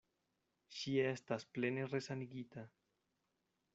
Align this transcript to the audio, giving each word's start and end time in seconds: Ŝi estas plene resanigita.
Ŝi 0.77 0.93
estas 1.09 1.45
plene 1.57 1.85
resanigita. 1.91 2.65